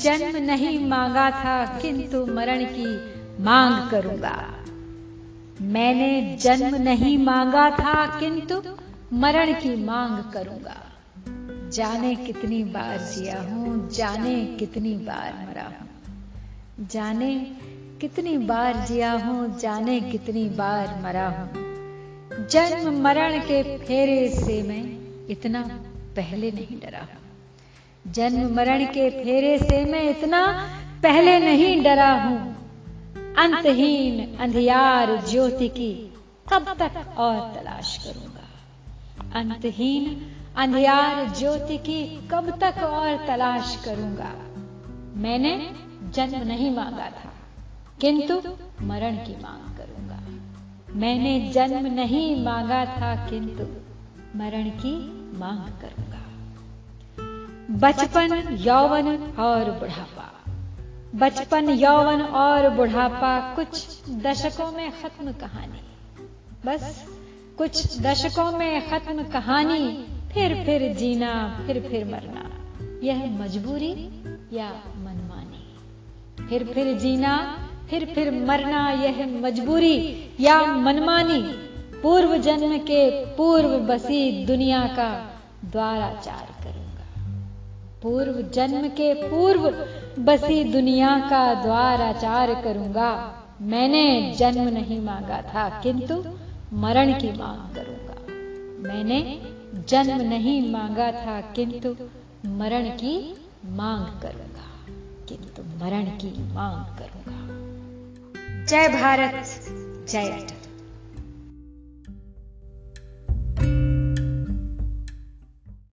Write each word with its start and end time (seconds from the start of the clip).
जन्म 0.00 0.36
नहीं 0.36 0.88
मांगा 0.88 1.30
था, 1.30 1.78
किंतु 1.78 2.26
मरण 2.26 2.64
की 2.64 3.16
मांग 3.44 3.90
करूँगा। 3.90 4.54
मैंने 5.60 6.36
जन्म 6.36 6.76
नहीं 6.76 7.18
मांगा 7.18 7.70
था, 7.70 8.20
किंतु 8.20 8.62
मरण 9.12 9.52
की 9.52 9.84
मांग 9.84 10.32
करूँगा। 10.32 10.82
जाने 11.72 12.14
कितनी 12.14 12.64
बार 12.64 12.98
जिया 12.98 13.40
हूँ, 13.40 13.90
जाने 13.90 14.56
कितनी 14.58 14.94
बार 14.94 15.46
मरा 15.48 15.64
हूँ। 15.64 16.86
जाने 16.86 17.34
कितनी 18.00 18.38
बार 18.38 18.86
जिया 18.88 19.12
हूँ, 19.12 19.58
जाने 19.58 20.00
कितनी 20.00 20.48
बार 20.48 21.00
मरा 21.02 21.28
हूँ। 21.28 21.48
जन्म 22.46 23.02
मरण 23.02 23.38
के 23.38 23.78
फेरे 23.78 24.28
से 24.28 24.62
मैं 24.62 24.98
इतना 25.26 25.62
पहले 26.16 26.50
नहीं 26.50 26.80
डरा 26.80 26.98
हूँ। 26.98 27.35
जन्म 28.06 28.54
मरण 28.54 28.84
के 28.84 29.08
फेरे 29.10 29.58
से 29.58 29.84
मैं 29.84 30.02
इतना 30.10 30.40
पहले 31.02 31.38
नहीं 31.38 31.82
डरा 31.82 32.10
हूँ। 32.12 32.38
अंतहीन 33.38 34.36
अंधियार 34.36 35.16
ज्योति 35.26 35.68
की 35.68 35.92
कब 36.52 36.68
तक 36.78 37.14
और 37.18 37.38
तलाश 37.54 37.96
करूँगा? 38.04 39.40
अंतहीन 39.40 40.04
अंधियार 40.56 41.34
ज्योति 41.38 41.78
की 41.78 42.04
कब 42.30 42.50
तक 42.60 42.82
और 42.82 43.26
तलाश 43.26 43.76
करूँगा? 43.84 44.32
मैंने 45.16 45.54
जन्म 46.14 46.46
नहीं 46.46 46.70
मांगा 46.76 47.08
था, 47.10 47.32
किंतु 48.00 48.34
मरण 48.82 49.16
की 49.16 49.36
मांग 49.42 49.76
करूँगा। 49.78 50.20
मैंने 50.94 51.38
जन्म 51.54 51.86
नहीं 51.86 52.44
मांगा 52.44 52.84
था, 52.84 53.14
किंतु 53.28 53.64
मरण 54.38 54.70
की 54.70 54.94
मांग 55.38 55.66
करूँगा। 55.82 56.22
बचपन, 57.76 58.56
यौवन 58.60 59.08
और 59.38 59.70
बुढ़ापा। 59.70 60.52
बचपन, 61.14 61.70
यौवन 61.70 62.22
और 62.22 62.70
बुढ़ापा 62.70 63.54
कुछ 63.54 63.86
दशकों 64.10 64.72
में 64.72 64.90
खत्म 65.02 65.32
कहानी। 65.32 65.80
बस 66.66 67.06
कुछ 67.58 68.00
दशकों 68.00 68.58
में 68.58 68.90
खत्म 68.90 69.22
कहानी, 69.22 70.06
फिर 70.32 70.64
फिर 70.64 70.94
जीना, 70.94 71.62
फिर 71.66 71.88
फिर 71.90 72.04
मरना। 72.04 72.50
यह 73.02 73.30
मजबूरी 73.40 74.22
या 74.52 74.70
मनमानी? 74.96 75.76
फिर 76.48 76.64
फिर 76.64 76.98
जीना, 76.98 77.58
फिर 77.90 78.06
फिर 78.14 78.30
मरना, 78.30 78.90
यह 78.90 79.26
मजबूरी 79.26 80.30
या 80.40 80.66
मनमानी? 80.66 81.42
पूर्व 82.02 82.36
जन्म 82.36 82.78
के 82.78 83.24
पूर्व 83.26 83.68
बसी 83.68 84.46
दुनिया 84.46 84.82
का 84.82 85.40
द्वाराचार 85.64 86.46
पूर्व 88.06 88.50
जन्म 88.54 88.88
के 88.88 89.14
पूर्व 89.14 89.86
बसी 90.18 90.64
दुनिया 90.64 91.18
का 91.18 91.54
द्वार 91.54 92.02
आचार 92.02 92.62
करूँगा। 92.62 93.42
मैंने 93.62 94.34
जन्म 94.38 94.68
नहीं 94.68 95.00
मांगा 95.00 95.42
था, 95.42 95.80
किंतु 95.82 96.24
मरण 96.72 97.12
की 97.12 97.32
मांग 97.32 97.74
करूँगा। 97.74 98.14
मैंने 98.94 99.42
जन्म 99.88 100.28
नहीं 100.28 100.72
मांगा 100.72 101.12
था, 101.12 101.40
किंतु 101.40 101.96
मरण 102.46 102.90
की 102.90 103.36
मांग 103.64 104.22
करूँगा। 104.22 104.92
किंतु 105.28 105.84
मरण 105.84 106.04
की 106.04 106.54
मांग 106.54 106.98
करूँगा। 106.98 107.46
जय 108.66 108.88
भारत, 108.88 109.44
जय 110.08 110.28
अटल। 110.28 110.65